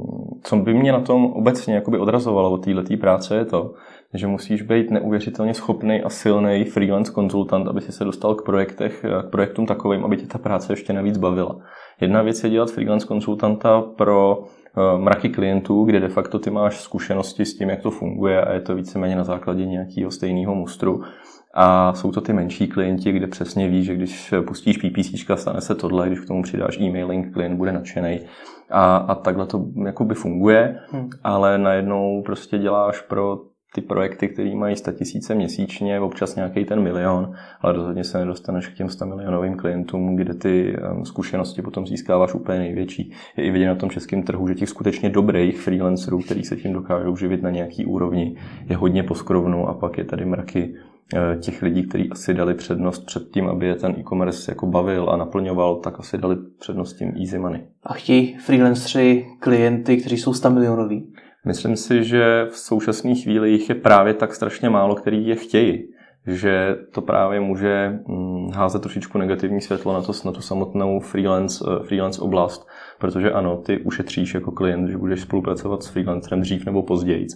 co 0.43 0.57
by 0.57 0.75
mě 0.75 0.93
na 0.93 1.01
tom 1.01 1.27
obecně 1.27 1.75
jakoby 1.75 1.99
odrazovalo 1.99 2.51
od 2.51 2.65
této 2.65 2.97
práce 3.01 3.37
je 3.37 3.45
to, 3.45 3.75
že 4.15 4.27
musíš 4.27 4.63
být 4.63 4.91
neuvěřitelně 4.91 5.55
schopný 5.55 6.03
a 6.03 6.09
silný 6.09 6.65
freelance 6.65 7.13
konzultant, 7.13 7.69
aby 7.69 7.81
si 7.81 7.93
se 7.93 8.05
dostal 8.05 8.35
k, 8.35 8.45
projektech, 8.45 9.05
k 9.23 9.31
projektům 9.31 9.67
takovým, 9.67 10.05
aby 10.05 10.17
tě 10.17 10.27
ta 10.27 10.39
práce 10.39 10.73
ještě 10.73 10.93
navíc 10.93 11.19
bavila. 11.19 11.57
Jedna 12.01 12.23
věc 12.23 12.45
je 12.45 12.51
dělat 12.51 12.71
freelance 12.71 13.07
konzultanta 13.07 13.81
pro 13.81 14.45
mraky 14.97 15.29
klientů, 15.29 15.85
kde 15.85 16.01
de 16.01 16.09
facto 16.09 16.39
ty 16.39 16.51
máš 16.51 16.81
zkušenosti 16.81 17.45
s 17.45 17.55
tím, 17.55 17.71
jak 17.71 17.83
to 17.83 17.91
funguje 17.91 18.45
a 18.45 18.53
je 18.53 18.61
to 18.61 18.75
víceméně 18.75 19.17
na 19.17 19.25
základě 19.25 19.67
nějakého 19.67 20.11
stejného 20.11 20.55
mustru. 20.55 21.03
A 21.55 21.95
jsou 21.95 22.13
to 22.13 22.21
ty 22.21 22.33
menší 22.33 22.69
klienti, 22.69 23.13
kde 23.13 23.27
přesně 23.27 23.69
víš, 23.69 23.87
že 23.87 23.95
když 23.95 24.35
pustíš 24.47 24.77
PPC, 24.77 25.41
stane 25.41 25.61
se 25.61 25.75
tohle, 25.75 26.07
když 26.07 26.21
k 26.21 26.27
tomu 26.27 26.43
přidáš 26.43 26.81
e-mailing, 26.81 27.33
klient 27.35 27.57
bude 27.57 27.73
nadšený. 27.73 28.21
A, 28.71 28.97
a 28.97 29.15
takhle 29.15 29.47
to 29.47 29.65
jakoby 29.85 30.15
funguje, 30.15 30.79
hmm. 30.91 31.11
ale 31.25 31.59
najednou 31.59 32.23
prostě 32.23 32.59
děláš 32.59 33.01
pro 33.01 33.39
ty 33.75 33.81
projekty, 33.81 34.29
které 34.29 34.55
mají 34.55 34.77
100 34.77 34.93
tisíce 34.93 35.35
měsíčně, 35.35 36.01
občas 36.01 36.37
nějaký 36.37 36.65
ten 36.65 36.83
milion, 36.83 37.33
ale 37.61 37.73
rozhodně 37.73 38.05
se 38.05 38.19
nedostaneš 38.19 38.69
k 38.69 38.75
těm 38.75 38.89
100 38.89 39.07
milionovým 39.07 39.57
klientům, 39.57 40.17
kde 40.17 40.35
ty 40.35 40.77
zkušenosti 41.05 41.63
potom 41.63 41.87
získáváš 41.87 42.35
úplně 42.35 42.59
největší. 42.59 43.13
Je 43.37 43.45
i 43.45 43.51
vidět 43.51 43.67
na 43.67 43.75
tom 43.75 43.91
českém 43.91 44.23
trhu, 44.23 44.49
že 44.49 44.55
těch 44.55 44.69
skutečně 44.69 45.11
dobrých 45.11 45.61
freelancerů, 45.61 46.19
kteří 46.19 46.45
se 46.45 46.57
tím 46.57 46.73
dokážou 46.73 47.17
živit 47.17 47.43
na 47.43 47.51
nějaký 47.51 47.87
úrovni, 47.87 48.37
je 48.69 48.77
hodně 48.77 49.03
poskrovnu 49.03 49.69
a 49.69 49.75
pak 49.75 49.99
je 49.99 50.05
tady 50.05 50.25
mraky 50.25 50.75
eh, 51.15 51.37
těch 51.37 51.63
lidí, 51.63 51.83
kteří 51.83 52.11
asi 52.11 52.35
dali 52.35 52.55
přednost 52.55 53.07
před 53.07 53.31
tím, 53.31 53.49
aby 53.49 53.67
je 53.67 53.75
ten 53.75 53.95
e-commerce 53.99 54.53
jako 54.53 54.67
bavil 54.67 55.11
a 55.11 55.17
naplňoval, 55.17 55.77
tak 55.77 56.01
asi 56.01 56.19
dali 56.19 56.37
přednost 56.59 56.95
tím 56.95 57.13
easy 57.21 57.39
money. 57.39 57.61
A 57.83 57.93
chtějí 57.93 58.37
freelanceri 58.37 59.27
klienty, 59.39 59.97
kteří 59.97 60.17
jsou 60.17 60.35
100 60.35 60.51
milionoví? 60.51 61.13
Myslím 61.49 61.77
si, 61.77 62.05
že 62.05 62.47
v 62.51 62.57
současné 62.57 63.15
chvíli 63.15 63.51
jich 63.51 63.69
je 63.69 63.75
právě 63.75 64.15
tak 64.15 64.35
strašně 64.35 64.71
málo, 64.71 64.95
který 64.95 65.27
je 65.27 65.37
chtějí, 65.37 65.89
že 66.27 66.77
to 66.93 67.03
právě 67.03 67.41
může 67.41 67.99
mm, 68.07 68.51
házet 68.51 68.83
trošičku 68.83 69.19
negativní 69.19 69.61
světlo 69.61 69.93
na, 69.93 70.03
to, 70.03 70.13
na 70.25 70.33
tu 70.33 70.41
samotnou 70.41 71.01
freelance, 71.01 71.65
eh, 71.69 71.85
freelance 71.87 72.21
oblast, 72.21 72.69
protože 72.99 73.33
ano, 73.33 73.57
ty 73.57 73.79
ušetříš 73.79 74.35
jako 74.35 74.53
klient, 74.53 74.89
že 74.89 74.99
budeš 74.99 75.21
spolupracovat 75.21 75.83
s 75.83 75.87
freelancerem 75.87 76.41
dřív 76.41 76.67
nebo 76.67 76.83
později, 76.83 77.27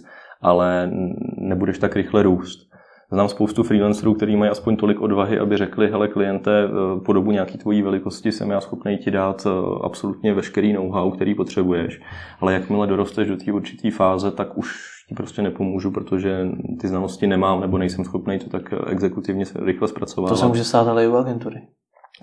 ale 0.41 0.91
nebudeš 1.37 1.77
tak 1.79 1.95
rychle 1.95 2.23
růst. 2.23 2.72
Znám 3.13 3.29
spoustu 3.29 3.63
freelancerů, 3.63 4.13
kteří 4.13 4.35
mají 4.35 4.51
aspoň 4.51 4.75
tolik 4.75 5.01
odvahy, 5.01 5.39
aby 5.39 5.57
řekli, 5.57 5.91
hele 5.91 6.07
kliente, 6.07 6.63
eh, 6.63 6.99
po 6.99 7.13
dobu 7.13 7.31
nějaký 7.31 7.57
tvojí 7.57 7.81
velikosti 7.81 8.31
jsem 8.31 8.49
já 8.49 8.61
schopný 8.61 8.97
ti 8.97 9.11
dát 9.11 9.47
eh, 9.47 9.49
absolutně 9.83 10.33
veškerý 10.33 10.73
know-how, 10.73 11.11
který 11.11 11.35
potřebuješ. 11.35 12.01
Ale 12.39 12.53
jakmile 12.53 12.87
dorosteš 12.87 13.27
do 13.27 13.37
té 13.37 13.51
určité 13.51 13.91
fáze, 13.91 14.31
tak 14.31 14.57
už 14.57 14.73
ti 15.09 15.15
prostě 15.15 15.41
nepomůžu, 15.41 15.91
protože 15.91 16.47
ty 16.81 16.87
znalosti 16.87 17.27
nemám 17.27 17.61
nebo 17.61 17.77
nejsem 17.77 18.05
schopný 18.05 18.39
to 18.39 18.49
tak 18.49 18.73
exekutivně 18.87 19.45
rychle 19.65 19.87
zpracovat. 19.87 20.29
To 20.29 20.35
se 20.35 20.47
může 20.47 20.63
stát 20.63 20.87
ale 20.87 21.05
i 21.05 21.07
u 21.07 21.15
agentury. 21.15 21.61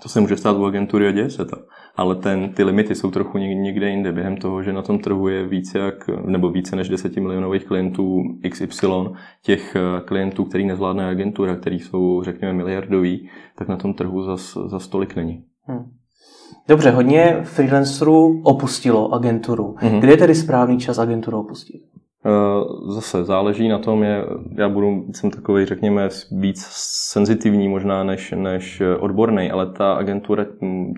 To 0.03 0.09
se 0.09 0.21
může 0.21 0.37
stát 0.37 0.57
u 0.57 0.65
agentury 0.65 1.07
a 1.07 1.11
děje 1.11 1.29
se 1.29 1.45
to. 1.45 1.57
Ale 1.95 2.15
ten, 2.15 2.53
ty 2.53 2.63
limity 2.63 2.95
jsou 2.95 3.11
trochu 3.11 3.37
někde 3.37 3.89
jinde. 3.89 4.11
Během 4.11 4.37
toho, 4.37 4.63
že 4.63 4.73
na 4.73 4.81
tom 4.81 4.99
trhu 4.99 5.27
je 5.27 5.47
více, 5.47 5.79
jak, 5.79 6.07
nebo 6.07 6.49
více 6.49 6.75
než 6.75 6.89
10 6.89 7.15
milionových 7.15 7.65
klientů 7.65 8.23
XY, 8.49 8.87
těch 9.41 9.75
eh, 9.75 10.01
klientů, 10.01 10.45
který 10.45 10.65
nezvládne 10.65 11.09
agentura, 11.09 11.55
který 11.55 11.79
jsou, 11.79 12.23
řekněme, 12.23 12.53
miliardoví, 12.53 13.29
tak 13.55 13.67
na 13.67 13.77
tom 13.77 13.93
trhu 13.93 14.23
zas, 14.23 14.57
zas 14.65 14.87
tolik 14.87 15.15
není. 15.15 15.43
Hmm. 15.63 15.91
Dobře, 16.67 16.91
hodně 16.91 17.39
freelancerů 17.43 18.41
opustilo 18.43 19.13
agenturu. 19.13 19.75
Mm-hmm. 19.81 19.99
Kdy 19.99 20.11
je 20.11 20.17
tedy 20.17 20.35
správný 20.35 20.79
čas 20.79 20.99
agenturu 20.99 21.39
opustit? 21.39 21.81
Eh, 22.25 22.91
zase 22.93 23.23
záleží 23.23 23.67
na 23.67 23.79
tom, 23.79 24.03
je, 24.03 24.25
já 24.57 24.69
budu, 24.69 25.05
jsem 25.13 25.31
takový, 25.31 25.65
řekněme, 25.65 26.09
víc 26.31 26.65
senzitivní 27.11 27.67
možná 27.67 28.03
než, 28.03 28.33
než 28.37 28.81
odborný, 28.99 29.51
ale 29.51 29.71
ta 29.71 29.93
agentura 29.93 30.45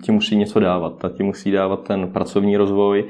ti 0.02 0.12
musí 0.12 0.36
něco 0.36 0.60
dávat. 0.60 0.98
Ta 0.98 1.08
ti 1.08 1.22
musí 1.22 1.50
dávat 1.50 1.86
ten 1.86 2.12
pracovní 2.12 2.56
rozvoj 2.56 3.04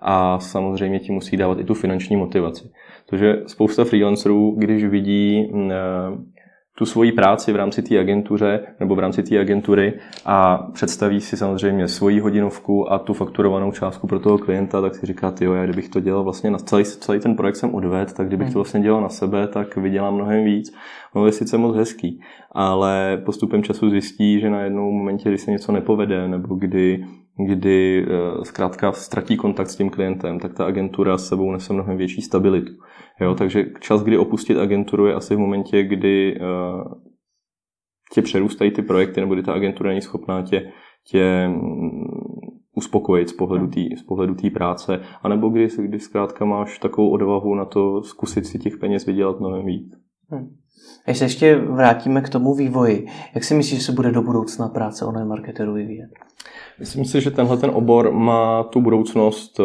a 0.00 0.38
samozřejmě 0.38 0.98
ti 0.98 1.12
musí 1.12 1.36
dávat 1.36 1.58
i 1.60 1.64
tu 1.64 1.74
finanční 1.74 2.16
motivaci. 2.16 2.70
Protože 3.10 3.42
spousta 3.46 3.84
freelancerů, 3.84 4.54
když 4.58 4.84
vidí 4.84 5.52
eh, 5.54 5.76
tu 6.80 6.86
svoji 6.86 7.12
práci 7.12 7.52
v 7.52 7.56
rámci 7.56 7.82
té 7.82 7.98
agentuře 7.98 8.60
nebo 8.80 8.94
v 8.94 8.98
rámci 8.98 9.22
té 9.22 9.38
agentury 9.38 9.92
a 10.24 10.56
představí 10.72 11.20
si 11.20 11.36
samozřejmě 11.36 11.88
svoji 11.88 12.20
hodinovku 12.20 12.92
a 12.92 12.98
tu 12.98 13.12
fakturovanou 13.12 13.72
částku 13.72 14.06
pro 14.06 14.20
toho 14.20 14.38
klienta, 14.38 14.80
tak 14.80 14.94
si 14.94 15.06
říká, 15.06 15.34
jo, 15.40 15.52
já 15.52 15.64
kdybych 15.64 15.88
to 15.88 16.00
dělal 16.00 16.24
vlastně 16.24 16.50
na 16.50 16.58
celý, 16.58 16.84
celý 16.84 17.20
ten 17.20 17.36
projekt 17.36 17.56
jsem 17.56 17.74
odved, 17.74 18.12
tak 18.12 18.26
kdybych 18.26 18.46
to 18.46 18.50
hmm. 18.50 18.54
vlastně 18.54 18.80
dělal 18.80 19.00
na 19.00 19.08
sebe, 19.08 19.48
tak 19.48 19.76
vydělám 19.76 20.14
mnohem 20.14 20.44
víc. 20.44 20.74
Ono 21.14 21.26
je 21.26 21.32
sice 21.32 21.58
moc 21.58 21.76
hezký, 21.76 22.20
ale 22.52 23.22
postupem 23.24 23.62
času 23.62 23.90
zjistí, 23.90 24.40
že 24.40 24.50
na 24.50 24.60
jednou 24.60 24.90
momentě, 24.90 25.28
kdy 25.28 25.38
se 25.38 25.50
něco 25.50 25.72
nepovede, 25.72 26.28
nebo 26.28 26.54
kdy 26.54 27.04
kdy 27.46 28.06
eh, 28.08 28.44
zkrátka 28.44 28.92
ztratí 28.92 29.36
kontakt 29.36 29.68
s 29.70 29.76
tím 29.76 29.90
klientem, 29.90 30.38
tak 30.38 30.54
ta 30.54 30.66
agentura 30.66 31.18
s 31.18 31.28
sebou 31.28 31.52
nese 31.52 31.72
mnohem 31.72 31.96
větší 31.96 32.22
stabilitu. 32.22 32.72
Jo, 33.20 33.34
takže 33.34 33.64
čas, 33.80 34.02
kdy 34.02 34.18
opustit 34.18 34.58
agenturu, 34.58 35.06
je 35.06 35.14
asi 35.14 35.34
v 35.36 35.38
momentě, 35.38 35.82
kdy 35.82 36.40
uh, 36.40 36.92
tě 38.12 38.22
přerůstají 38.22 38.70
ty 38.70 38.82
projekty, 38.82 39.20
nebo 39.20 39.34
kdy 39.34 39.42
ta 39.42 39.52
agentura 39.52 39.88
není 39.88 40.00
schopná 40.00 40.42
tě, 40.42 40.72
tě 41.10 41.48
mm, 41.48 42.04
uspokojit 42.76 43.28
z 43.28 43.32
pohledu 43.32 43.66
té 43.66 43.80
z 43.96 44.02
pohledu 44.02 44.34
tý 44.34 44.50
práce, 44.50 45.00
anebo 45.22 45.48
kdy, 45.48 45.68
kdy 45.78 46.00
zkrátka 46.00 46.44
máš 46.44 46.78
takovou 46.78 47.10
odvahu 47.10 47.54
na 47.54 47.64
to 47.64 48.02
zkusit 48.02 48.46
si 48.46 48.58
těch 48.58 48.76
peněz 48.76 49.06
vydělat 49.06 49.40
mnohem 49.40 49.66
víc. 49.66 49.99
Hmm. 50.30 50.56
Když 51.04 51.18
se 51.18 51.24
ještě 51.24 51.56
vrátíme 51.56 52.20
k 52.20 52.28
tomu 52.28 52.54
vývoji, 52.54 53.06
jak 53.34 53.44
si 53.44 53.54
myslíš, 53.54 53.78
že 53.78 53.84
se 53.84 53.92
bude 53.92 54.12
do 54.12 54.22
budoucna 54.22 54.68
práce 54.68 55.04
online 55.04 55.28
marketerů 55.28 55.74
vyvíjet? 55.74 56.10
Myslím 56.78 57.04
si, 57.04 57.20
že 57.20 57.30
tenhle 57.30 57.56
ten 57.56 57.70
obor 57.74 58.12
má 58.12 58.62
tu 58.62 58.80
budoucnost 58.80 59.60
eh, 59.60 59.62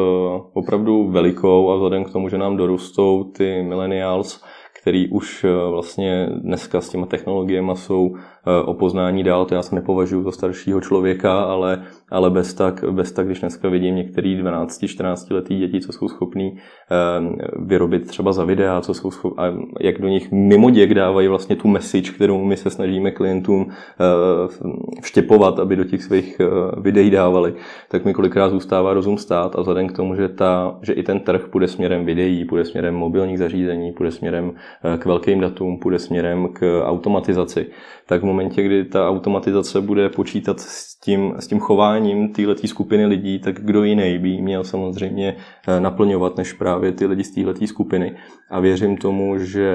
opravdu 0.53 1.11
velikou 1.11 1.71
a 1.71 1.75
vzhledem 1.75 2.03
k 2.03 2.11
tomu, 2.11 2.29
že 2.29 2.37
nám 2.37 2.57
dorostou 2.57 3.23
ty 3.23 3.63
millennials, 3.63 4.43
který 4.81 5.09
už 5.09 5.43
eh, 5.43 5.69
vlastně 5.69 6.29
dneska 6.41 6.81
s 6.81 6.89
těma 6.89 7.05
technologiemi 7.05 7.71
jsou 7.75 8.15
Eh, 8.47 8.63
o 8.63 8.73
poznání 8.73 9.23
dál, 9.23 9.45
to 9.45 9.55
já 9.55 9.61
se 9.61 9.75
nepovažuji 9.75 10.23
za 10.23 10.31
staršího 10.31 10.81
člověka, 10.81 11.43
ale, 11.43 11.83
ale 12.11 12.29
bez, 12.29 12.53
tak, 12.53 12.83
bez 12.91 13.11
tak, 13.11 13.25
když 13.25 13.39
dneska 13.39 13.69
vidím 13.69 13.95
některý 13.95 14.43
12-14 14.43 15.33
letý 15.33 15.57
děti, 15.57 15.81
co 15.81 15.91
jsou 15.91 16.07
schopní 16.07 16.57
eh, 16.57 17.45
vyrobit 17.59 18.07
třeba 18.07 18.31
za 18.31 18.45
videa, 18.45 18.81
co 18.81 18.93
jsou 18.93 19.11
schopní, 19.11 19.45
a 19.45 19.53
jak 19.81 20.01
do 20.01 20.07
nich 20.07 20.31
mimo 20.31 20.69
děk 20.69 20.93
dávají 20.93 21.27
vlastně 21.27 21.55
tu 21.55 21.67
message, 21.67 22.11
kterou 22.11 22.43
my 22.43 22.57
se 22.57 22.69
snažíme 22.69 23.11
klientům 23.11 23.67
eh, 23.69 25.01
vštěpovat, 25.01 25.59
aby 25.59 25.75
do 25.75 25.83
těch 25.83 26.03
svých 26.03 26.41
videí 26.81 27.09
dávali, 27.09 27.53
tak 27.89 28.05
mi 28.05 28.13
kolikrát 28.13 28.49
zůstává 28.49 28.93
rozum 28.93 29.17
stát. 29.17 29.55
A 29.55 29.59
vzhledem 29.59 29.87
k 29.87 29.95
tomu, 29.95 30.15
že, 30.15 30.29
ta, 30.29 30.77
že 30.81 30.93
i 30.93 31.03
ten 31.03 31.19
trh 31.19 31.47
půjde 31.47 31.67
směrem 31.67 32.05
videí, 32.05 32.45
půjde 32.45 32.65
směrem 32.65 32.95
mobilních 32.95 33.39
zařízení, 33.39 33.91
půjde 33.91 34.11
směrem 34.11 34.53
k 34.97 35.05
velkým 35.05 35.39
datům, 35.39 35.79
půjde 35.79 35.99
směrem 35.99 36.47
k 36.53 36.81
automatizaci, 36.85 37.65
tak 38.07 38.21
v 38.21 38.25
momentě, 38.25 38.63
kdy 38.63 38.85
ta 38.85 39.09
automatizace 39.09 39.81
bude 39.81 40.09
počítat 40.09 40.59
s 40.59 40.99
tím, 40.99 41.35
s 41.39 41.47
tím 41.47 41.59
chováním 41.59 41.94
této 42.35 42.67
skupiny 42.67 43.05
lidí, 43.05 43.39
tak 43.39 43.55
kdo 43.61 43.83
jiný 43.83 44.19
by 44.19 44.41
měl 44.41 44.63
samozřejmě 44.63 45.35
eh, 45.67 45.79
naplňovat 45.79 46.37
než 46.37 46.53
právě 46.53 46.91
ty 46.91 47.05
lidi 47.05 47.23
z 47.23 47.31
této 47.31 47.67
skupiny. 47.67 48.15
A 48.49 48.59
věřím 48.59 48.97
tomu, 48.97 49.37
že 49.37 49.71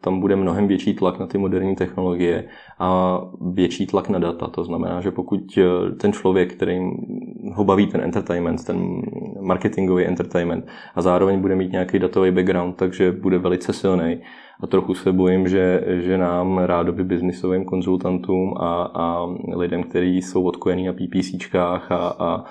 tam 0.00 0.20
bude 0.20 0.36
mnohem 0.36 0.68
větší 0.68 0.94
tlak 0.94 1.18
na 1.18 1.26
ty 1.26 1.38
moderní 1.38 1.76
technologie 1.76 2.44
a 2.78 3.20
větší 3.52 3.86
tlak 3.86 4.08
na 4.08 4.18
data. 4.18 4.48
To 4.48 4.64
znamená, 4.64 5.00
že 5.00 5.10
pokud 5.10 5.40
eh, 5.58 5.94
ten 5.94 6.12
člověk, 6.12 6.54
který 6.54 6.80
ho 7.54 7.64
baví 7.64 7.86
ten 7.86 8.00
entertainment, 8.00 8.64
ten 8.64 9.02
marketingový 9.40 10.04
entertainment 10.04 10.66
a 10.94 11.02
zároveň 11.02 11.40
bude 11.40 11.56
mít 11.56 11.72
nějaký 11.72 11.98
datový 11.98 12.30
background, 12.30 12.76
takže 12.76 13.12
bude 13.12 13.38
velice 13.38 13.72
silný, 13.72 14.20
a 14.60 14.66
trochu 14.66 14.94
se 14.94 15.12
bojím, 15.12 15.48
že, 15.48 15.84
že 15.88 16.18
nám 16.18 16.58
rádoby 16.58 17.04
biznisovým 17.04 17.64
konzultantům 17.64 18.54
a, 18.56 18.82
a 18.94 19.26
lidem, 19.56 19.82
kteří 19.82 20.22
jsou 20.22 20.44
odkojení 20.44 20.86
na 20.86 20.92
PPCčkách 20.92 21.92
a, 21.92 22.16
a 22.18 22.44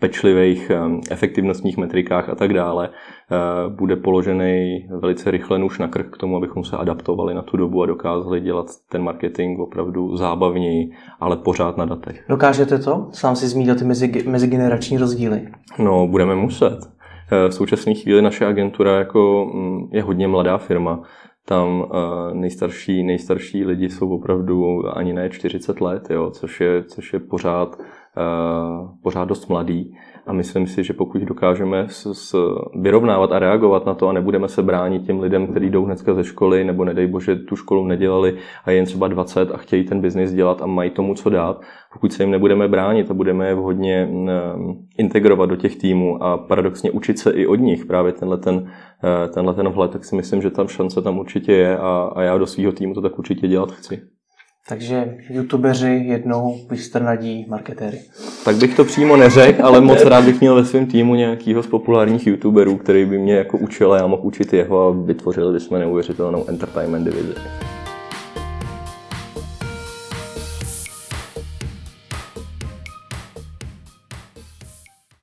pečlivých 0.00 0.72
efektivnostních 1.10 1.76
metrikách 1.76 2.28
a 2.28 2.34
tak 2.34 2.54
dále, 2.54 2.88
eh, 2.88 3.36
bude 3.68 3.96
položený 3.96 4.86
velice 5.00 5.30
rychle 5.30 5.58
nůž 5.58 5.78
na 5.78 5.88
krk 5.88 6.14
k 6.14 6.16
tomu, 6.16 6.36
abychom 6.36 6.64
se 6.64 6.76
adaptovali 6.76 7.34
na 7.34 7.42
tu 7.42 7.56
dobu 7.56 7.82
a 7.82 7.86
dokázali 7.86 8.40
dělat 8.40 8.66
ten 8.90 9.02
marketing 9.02 9.60
opravdu 9.60 10.16
zábavněji, 10.16 10.90
ale 11.20 11.36
pořád 11.36 11.76
na 11.76 11.84
datech. 11.84 12.24
Dokážete 12.28 12.78
to? 12.78 13.08
Sám 13.12 13.36
si 13.36 13.48
zmínil 13.48 13.74
ty 13.74 13.84
mezi, 13.84 14.24
mezigenerační 14.28 14.98
rozdíly. 14.98 15.48
No, 15.78 16.06
budeme 16.06 16.34
muset. 16.34 16.78
Eh, 17.32 17.48
v 17.48 17.54
současné 17.54 17.94
chvíli 17.94 18.22
naše 18.22 18.46
agentura 18.46 18.98
jako 18.98 19.50
mm, 19.54 19.88
je 19.92 20.02
hodně 20.02 20.28
mladá 20.28 20.58
firma, 20.58 21.02
tam 21.48 21.80
uh, 21.80 21.86
nejstarší, 22.32 23.02
nejstarší 23.02 23.64
lidi 23.64 23.90
jsou 23.90 24.10
opravdu 24.10 24.88
ani 24.96 25.12
ne 25.12 25.30
40 25.30 25.80
let, 25.80 26.10
jo, 26.10 26.30
což, 26.30 26.60
je, 26.60 26.84
což 26.84 27.12
je 27.12 27.18
pořád, 27.18 27.78
uh, 27.78 28.88
pořád 29.02 29.24
dost 29.24 29.48
mladý. 29.48 29.96
A 30.28 30.32
myslím 30.32 30.66
si, 30.66 30.84
že 30.84 30.92
pokud 30.92 31.22
dokážeme 31.22 31.86
s, 31.88 32.12
s, 32.12 32.36
vyrovnávat 32.80 33.32
a 33.32 33.38
reagovat 33.38 33.86
na 33.86 33.94
to 33.94 34.08
a 34.08 34.12
nebudeme 34.12 34.48
se 34.48 34.62
bránit 34.62 35.06
těm 35.06 35.20
lidem, 35.20 35.46
kteří 35.46 35.70
jdou 35.70 35.84
hnedka 35.84 36.14
ze 36.14 36.24
školy, 36.24 36.64
nebo 36.64 36.84
nedej 36.84 37.06
bože 37.06 37.36
tu 37.36 37.56
školu 37.56 37.86
nedělali 37.86 38.36
a 38.64 38.70
jen 38.70 38.84
třeba 38.84 39.08
20 39.08 39.52
a 39.52 39.56
chtějí 39.56 39.84
ten 39.84 40.00
biznis 40.00 40.32
dělat 40.32 40.62
a 40.62 40.66
mají 40.66 40.90
tomu 40.90 41.14
co 41.14 41.30
dát, 41.30 41.60
pokud 41.92 42.12
se 42.12 42.22
jim 42.22 42.30
nebudeme 42.30 42.68
bránit 42.68 43.10
a 43.10 43.14
budeme 43.14 43.48
je 43.48 43.54
vhodně 43.54 44.08
integrovat 44.98 45.50
do 45.50 45.56
těch 45.56 45.76
týmů 45.76 46.22
a 46.22 46.38
paradoxně 46.38 46.90
učit 46.90 47.18
se 47.18 47.30
i 47.30 47.46
od 47.46 47.60
nich 47.60 47.86
právě 47.86 48.12
tenhle 48.12 48.38
ten, 48.38 48.70
eh, 49.04 49.28
tenhle 49.28 49.54
ten 49.54 49.68
vhled, 49.68 49.90
tak 49.90 50.04
si 50.04 50.16
myslím, 50.16 50.42
že 50.42 50.50
tam 50.50 50.68
šance 50.68 51.02
tam 51.02 51.18
určitě 51.18 51.52
je 51.52 51.78
a, 51.78 52.12
a 52.14 52.22
já 52.22 52.38
do 52.38 52.46
svého 52.46 52.72
týmu 52.72 52.94
to 52.94 53.00
tak 53.00 53.18
určitě 53.18 53.48
dělat 53.48 53.72
chci. 53.72 54.17
Takže 54.68 55.16
youtubeři 55.30 56.04
jednou 56.06 56.60
vystrnadí 56.70 57.46
marketéry. 57.48 57.98
Tak 58.44 58.56
bych 58.56 58.76
to 58.76 58.84
přímo 58.84 59.16
neřekl, 59.16 59.66
ale 59.66 59.80
moc 59.80 60.04
rád 60.04 60.24
bych 60.24 60.40
měl 60.40 60.54
ve 60.54 60.64
svém 60.64 60.86
týmu 60.86 61.14
nějakého 61.14 61.62
z 61.62 61.66
populárních 61.66 62.26
youtuberů, 62.26 62.76
který 62.76 63.04
by 63.04 63.18
mě 63.18 63.34
jako 63.34 63.58
učil 63.58 63.92
a 63.92 63.96
já 63.96 64.06
mohl 64.06 64.22
učit 64.24 64.52
jeho 64.52 64.88
a 64.88 64.90
vytvořili 64.90 65.52
bychom 65.52 65.78
neuvěřitelnou 65.78 66.44
entertainment 66.48 67.04
divizi. 67.04 67.34